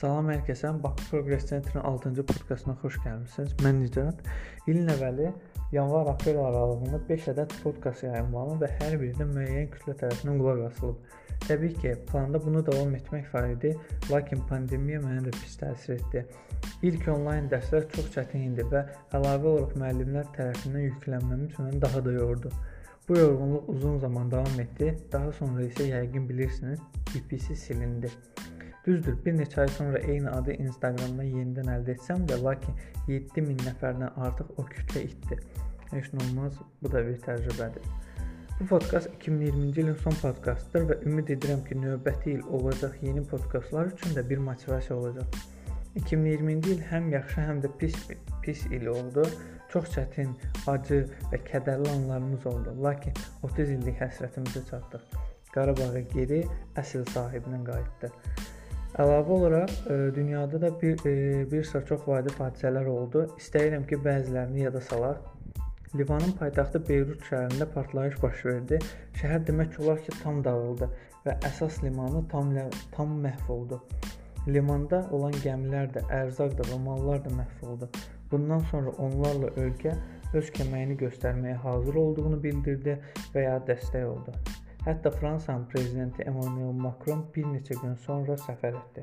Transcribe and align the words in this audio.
Salam 0.00 0.30
hər 0.32 0.38
kəsə. 0.46 0.70
Bakı 0.80 1.04
Progress 1.10 1.42
Centrin 1.50 1.82
6-cı 1.84 2.22
podkastına 2.24 2.72
xoş 2.80 2.94
gəlmisiniz. 3.04 3.50
Mən 3.60 3.82
Nicat. 3.82 4.22
İlin 4.64 4.86
əvvəli 4.94 5.26
yanvar-aprel 5.74 6.38
aralığında 6.40 7.00
5 7.08 7.26
ədəd 7.34 7.56
podkast 7.60 8.06
yayımlanıb 8.06 8.64
və 8.64 8.70
hər 8.78 8.94
biri 9.02 9.12
də 9.18 9.26
müəyyən 9.28 9.66
kütlə 9.74 9.98
tərəfindən 10.00 10.40
qulaq 10.40 10.62
asılıb. 10.70 11.18
Təbii 11.44 11.74
ki, 11.82 11.92
planda 12.08 12.40
bunu 12.40 12.62
davam 12.64 12.94
etmək 12.96 13.28
var 13.34 13.50
idi, 13.50 13.74
lakin 14.08 14.40
pandemiya 14.48 15.02
mənə 15.04 15.26
də 15.26 15.34
pis 15.36 15.60
təsir 15.60 15.98
etdi. 15.98 16.24
İlk 16.88 17.04
onlayn 17.12 17.52
dərslər 17.52 17.84
çox 17.92 18.08
çətin 18.14 18.54
idi 18.54 18.64
və 18.72 18.86
əlavə 19.18 19.52
olaraq 19.52 19.74
müəllimlər 19.82 20.30
tərəfindən 20.38 20.86
yüklənməm 20.86 21.48
üçün 21.50 21.68
məni 21.68 21.82
daha 21.84 22.00
da 22.06 22.16
yordu. 22.16 22.54
Bu 23.08 23.20
yorğunluq 23.20 23.68
uzun 23.76 23.98
zaman 23.98 24.32
davam 24.32 24.64
etdi. 24.64 24.94
Daha 25.12 25.32
sonra 25.32 25.68
isə 25.68 25.92
yəqin 25.92 26.28
bilirsiniz, 26.28 26.80
VPC 27.12 27.58
silindi. 27.66 28.08
Düzdür, 28.90 29.16
bir 29.24 29.34
neçə 29.38 29.60
ay 29.62 29.68
sonra 29.68 29.98
eyni 29.98 30.30
adı 30.34 30.54
Instagramdan 30.64 31.28
yenidən 31.30 31.68
əldə 31.70 31.92
etsəm 31.94 32.24
də, 32.26 32.40
lakin 32.42 32.78
7000 33.06 33.60
nəfərdən 33.68 34.16
artıq 34.26 34.48
o 34.58 34.64
kütlə 34.66 35.04
itdi. 35.06 35.38
Heç 35.92 36.08
nə 36.14 36.24
olmaz, 36.24 36.56
bu 36.82 36.90
da 36.90 37.04
bir 37.06 37.20
təcrübədir. 37.26 37.86
Bu 38.56 38.66
podkast 38.72 39.12
2020-ci 39.20 39.84
ilin 39.84 39.94
son 40.02 40.18
podkastıdır 40.24 40.88
və 40.88 40.98
ümid 41.06 41.30
edirəm 41.36 41.62
ki, 41.68 41.78
növbəti 41.84 42.34
il 42.34 42.42
olacaq 42.58 42.98
yeni 43.06 43.22
podkastlar 43.30 43.94
üçün 43.94 44.18
də 44.18 44.28
bir 44.32 44.42
motivasiya 44.48 44.98
olacaq. 44.98 45.38
2020-ci 46.02 46.74
il 46.74 46.84
həm 46.90 47.10
yaxşı, 47.14 47.40
həm 47.46 47.62
də 47.62 47.70
pis 47.78 47.96
pis 48.42 48.66
il 48.74 48.90
oldu. 48.90 49.28
Çox 49.70 49.92
çətin, 49.94 50.34
acı 50.66 51.04
və 51.30 51.44
kədərli 51.46 51.94
anlarımız 51.94 52.46
oldu. 52.50 52.74
Lakin 52.82 53.14
30 53.46 53.76
illik 53.78 54.02
həsrətimizə 54.02 54.66
çatdıq. 54.72 55.20
Qarabağı 55.54 56.08
geri 56.16 56.42
əsl 56.82 57.06
sahibinə 57.14 57.62
qayıtdı. 57.70 58.10
Əlavə 59.00 59.32
olaraq 59.32 59.70
e, 59.88 59.94
dünyada 60.12 60.58
da 60.60 60.68
bir 60.80 61.06
e, 61.08 61.50
bir 61.50 61.62
sıra 61.64 61.86
çox 61.88 62.02
vacib 62.08 62.34
hadisələr 62.42 62.88
oldu. 62.92 63.22
İstəyirəm 63.40 63.86
ki, 63.88 63.96
bəzilərini 64.04 64.66
yada 64.66 64.80
salaq. 64.88 65.22
Livanın 65.96 66.34
paytaxtı 66.40 66.82
Beyrut 66.88 67.24
şəhərində 67.30 67.68
partlayış 67.72 68.18
baş 68.22 68.44
verdi. 68.48 68.80
Şəhər 69.22 69.46
demək 69.48 69.80
olar 69.80 70.02
ki, 70.04 70.12
tam 70.22 70.44
dağıldı 70.44 70.90
və 71.24 71.38
əsas 71.48 71.80
limanı 71.84 72.26
tam 72.28 72.52
tam 72.92 73.16
məhv 73.24 73.50
oldu. 73.56 73.80
Limanda 74.48 75.06
olan 75.16 75.36
gəmilər 75.46 75.92
də, 75.96 76.04
ərzaq 76.20 76.58
da 76.60 76.68
və 76.68 76.80
mallar 76.84 77.24
da 77.24 77.32
məhv 77.40 77.66
oldu. 77.72 77.88
Bundan 78.30 78.68
sonra 78.70 78.92
onlarla 79.06 79.54
ölkə 79.64 79.96
öz 80.34 80.56
köməyini 80.58 81.00
göstərməyə 81.00 81.56
hazır 81.64 82.02
olduğunu 82.04 82.42
bildirdi 82.42 83.00
və 83.34 83.48
ya 83.48 83.56
dəstək 83.70 84.04
oldu. 84.12 84.36
Hətta 84.84 85.10
Fransanın 85.10 85.64
prezidenti 85.66 86.22
Emmanuel 86.22 86.72
Macron 86.72 87.26
bir 87.34 87.44
neçə 87.44 87.74
gün 87.82 87.98
sonra 88.04 88.36
səfər 88.40 88.78
etdi. 88.78 89.02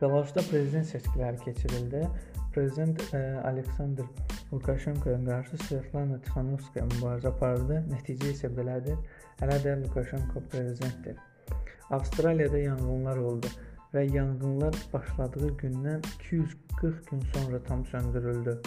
Belarusda 0.00 0.42
prezident 0.50 0.88
seçkiləri 0.88 1.40
keçirildi. 1.44 2.02
Prezident 2.52 3.00
ə, 3.00 3.16
e, 3.16 3.22
Aleksandr 3.48 4.04
Lukashenkoya 4.52 5.16
qarşı 5.24 5.56
Svetlana 5.62 6.18
Tixanovskaya 6.26 6.84
mübarizə 6.92 7.32
apardı. 7.32 7.80
Nəticə 7.94 8.34
isə 8.34 8.52
belədir. 8.60 9.00
Hələ 9.40 9.56
də 9.64 9.74
Lukashenko 9.86 10.44
prezidentdir. 10.52 11.16
Avstraliyada 11.90 12.60
yanğınlar 12.60 13.24
oldu 13.30 13.48
və 13.94 14.04
yanğınlar 14.14 14.76
başladığı 14.92 15.54
gündən 15.64 16.04
240 16.20 17.10
gün 17.10 17.24
sonra 17.32 17.62
tam 17.62 17.86
söndürüldü. 17.86 18.60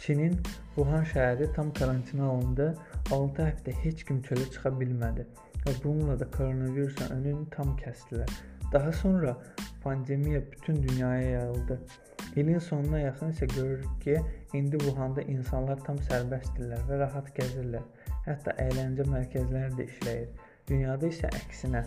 Çinin 0.00 0.38
Wuhan 0.74 1.02
şəhəri 1.04 1.50
tam 1.52 1.70
karantinə 1.76 2.24
alındı. 2.32 2.66
6 3.12 3.42
həftə 3.44 3.72
heç 3.82 4.04
kim 4.08 4.20
çölə 4.24 4.46
çıxa 4.54 4.70
bilmədi 4.80 5.26
və 5.64 5.74
bununla 5.82 6.14
da 6.20 6.28
koronavirusun 6.36 7.10
önünü 7.16 7.48
tam 7.52 7.74
kəsdilər. 7.82 8.30
Daha 8.72 8.92
sonra 8.92 9.36
pandemiya 9.82 10.40
bütün 10.52 10.82
dünyaya 10.82 11.30
yayıldı. 11.30 11.80
İlin 12.36 12.58
sonuna 12.58 13.00
yaxın 13.00 13.32
isə 13.34 13.46
görürük 13.54 14.02
ki, 14.02 14.16
indi 14.52 14.78
Wuhanda 14.78 15.22
insanlar 15.22 15.82
tam 15.84 15.98
sərbəstdirlər 16.08 16.86
və 16.88 17.00
rahat 17.02 17.28
gəzirlər. 17.36 17.84
Hətta 18.24 18.54
əyləncə 18.64 19.04
mərkəzləri 19.10 19.74
də 19.76 19.86
işləyir. 19.90 20.30
Dünyada 20.68 21.10
isə 21.12 21.28
əksinə. 21.42 21.84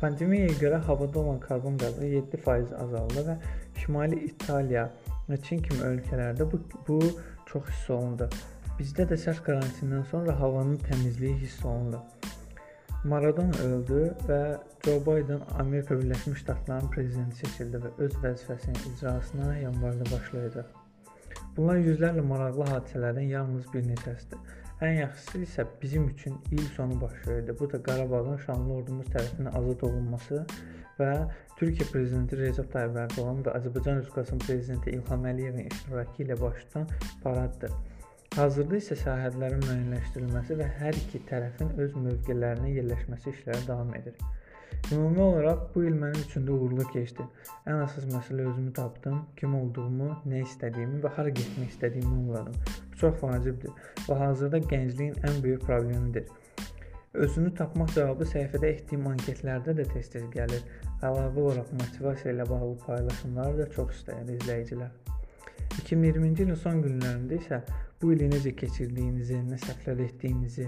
Pandemiyaya 0.00 0.56
görə 0.60 0.80
havada 0.88 1.18
olan 1.18 1.40
karbon 1.40 1.76
qazı 1.84 2.08
7% 2.14 2.74
azaldı 2.84 3.26
və 3.28 3.36
Şimali 3.82 4.18
İtaliya, 4.30 4.90
və 5.28 5.40
Çin 5.42 5.62
kimi 5.62 5.82
ölkələrdə 5.90 6.46
bu, 6.50 6.60
bu 6.88 7.00
çox 7.50 7.68
hiss 7.70 7.90
olundu. 7.90 8.28
Bizdə 8.78 9.06
də 9.10 9.18
sərt 9.20 9.42
karantindən 9.46 10.04
sonra 10.10 10.34
havanın 10.40 10.76
təmizliyi 10.88 11.36
hiss 11.42 11.64
olundu. 11.64 12.02
Maradona 13.06 13.58
öldü 13.62 14.00
və 14.28 14.40
Joe 14.84 15.00
Biden 15.06 15.40
Amerika 15.58 15.94
Birləşmiş 15.98 16.40
Ştatlarının 16.40 16.90
prezidenti 16.90 17.36
seçildi 17.36 17.80
və 17.84 17.92
öz 18.06 18.16
vəzifəsinin 18.24 18.80
icrasına 18.90 19.56
yanvarda 19.58 20.08
başlayacaq. 20.10 20.72
Bunlar 21.56 21.78
yüzlərlə 21.80 22.24
maraqlı 22.26 22.66
hadisələrdən 22.72 23.30
yalnız 23.30 23.68
bir 23.72 23.86
neçəsidir. 23.86 24.40
Ən 24.84 24.98
yaxşısı 24.98 25.38
isə 25.46 25.64
bizim 25.82 26.08
üçün 26.08 26.34
il 26.50 26.66
sonu 26.74 27.00
baş 27.00 27.26
verdi. 27.26 27.54
Bu 27.60 27.70
da 27.72 27.82
Qarabağın 27.82 28.36
şanlı 28.46 28.74
ordumuz 28.74 29.06
tərəfindən 29.14 29.54
azad 29.56 29.86
olunması 29.88 30.42
və 30.98 31.12
Türkiyə 31.56 31.86
prezidenti 31.88 32.36
Recep 32.36 32.66
Tayyip 32.72 32.96
Erdoğan 33.00 33.38
və 33.46 33.52
Azərbaycan 33.56 34.02
Respublikasının 34.02 34.42
prezidenti 34.44 34.92
İlham 34.92 35.22
Əliyevin 35.30 35.70
iştirakı 35.70 36.24
ilə 36.26 36.36
baş 36.40 36.64
tutan 36.66 36.88
paraddır. 37.22 37.72
Hazırda 38.36 38.76
isə 38.76 38.96
sərhədlərin 39.00 39.62
müəyyənləşdirilməsi 39.64 40.58
və 40.60 40.66
hər 40.82 40.98
iki 41.00 41.22
tərəfin 41.30 41.70
öz 41.80 41.94
mövqelərinə 41.96 42.74
yerləşməsi 42.74 43.32
işləri 43.32 43.64
davam 43.70 43.94
edir. 43.96 44.18
Ümumi 44.92 45.20
olaraq 45.20 45.62
bu 45.74 45.86
il 45.88 45.96
mənim 45.96 46.26
üçün 46.26 46.44
də 46.44 46.52
uğurlu 46.52 46.84
keçdi. 46.92 47.24
Ən 47.64 47.80
əsas 47.86 48.04
məsələ 48.12 48.44
özümü 48.50 48.74
tapdım, 48.76 49.22
kim 49.40 49.54
olduğumu, 49.56 50.10
nə 50.28 50.42
istədiyimi 50.44 51.00
və 51.06 51.14
hara 51.16 51.32
getmək 51.38 51.72
istədiyimi 51.72 52.18
anladım. 52.18 52.58
Bu 52.92 53.00
çox 53.00 53.22
vacibdir 53.22 53.72
və 54.10 54.18
hazırda 54.20 54.60
gəncliyin 54.74 55.16
ən 55.24 55.40
böyük 55.46 55.64
problemidir. 55.64 56.28
Özünü 57.16 57.54
tapmaq 57.56 57.94
cavabı 57.96 58.28
səhifədə 58.28 58.74
etdiyim 58.74 59.08
anketlərdə 59.14 59.72
də 59.78 59.88
tez-tez 59.94 60.28
gəlir. 60.36 60.60
Əlavə 61.06 61.42
olaraq 61.42 61.72
motivasiya 61.80 62.32
ilə 62.34 62.46
bağlı 62.50 62.76
paylaşımları 62.86 63.58
da 63.58 63.66
çox 63.74 63.92
istəyir 63.98 64.32
izləyicilər. 64.36 64.94
2020-ci 65.76 66.46
ilin 66.46 66.58
son 66.62 66.80
günlərində 66.84 67.36
isə 67.36 67.60
bu 68.00 68.12
ili 68.14 68.28
necə 68.32 68.52
keçirdiyinizi, 68.60 69.38
nə 69.50 69.58
səhvlər 69.60 70.02
etdiyinizi 70.06 70.66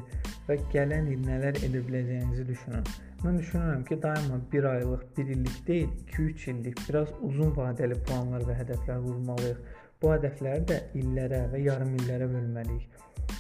və 0.49 0.59
gələn 0.73 1.09
il 1.13 1.25
nələr 1.25 1.59
edə 1.65 1.83
biləcəyinizi 1.87 2.45
düşünün. 2.49 2.87
Mən 3.25 3.41
düşünürəm 3.41 3.83
ki, 3.89 3.99
daima 4.03 4.39
1 4.53 4.69
aylıq, 4.73 5.05
1 5.17 5.33
illik 5.35 5.59
deyil, 5.67 5.89
2-3 6.13 6.47
illik, 6.53 6.83
biraz 6.89 7.11
uzun 7.31 7.51
vadəli 7.57 7.99
planlar 8.07 8.47
və 8.49 8.61
hədəflər 8.61 9.03
qurmalıyıq. 9.07 9.63
Bu 10.03 10.13
hədəfləri 10.15 10.67
də 10.71 10.79
illərə 11.01 11.41
və 11.55 11.65
yarım 11.65 11.97
illərə 11.99 12.29
bölməliyik. 12.31 12.99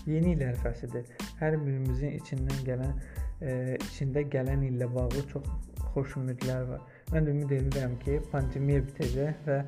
Yeni 0.09 0.35
il 0.37 0.45
ərəfəsidir. 0.47 1.09
Hər 1.41 1.59
birimizin 1.63 2.17
içindən 2.19 2.63
gələn 2.67 2.95
e, 3.41 3.77
içində 3.77 4.25
gələn 4.33 4.65
illə 4.71 4.89
bağlı 4.95 5.25
çox 5.33 5.47
xoş 5.93 6.17
ümidlər 6.23 6.67
var. 6.71 6.83
Mən 7.13 7.29
də 7.29 7.35
ümid 7.35 7.55
edirəm 7.59 7.97
ki, 8.05 8.19
pandemiya 8.33 8.85
bitəcək 8.89 9.47
və 9.47 9.61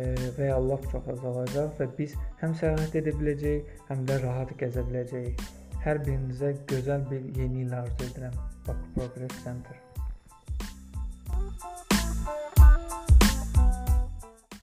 e, 0.00 0.02
və 0.38 0.50
lap 0.68 0.88
çox 0.92 1.08
azalacaq 1.16 1.78
və 1.80 1.88
biz 2.00 2.16
həm 2.42 2.56
səyahət 2.60 3.00
edə 3.02 3.16
biləcəyik, 3.20 3.72
həm 3.92 4.04
də 4.08 4.20
rahat 4.24 4.56
gəzə 4.64 4.84
biləcəyik. 4.90 5.46
Hər 5.86 6.04
birinizə 6.06 6.52
gözəl 6.70 7.08
bir 7.10 7.24
yeni 7.38 7.66
il 7.66 7.80
arzu 7.80 8.10
edirəm. 8.10 8.36
Bax 8.66 8.92
Progress 8.94 9.42
Center 9.44 9.91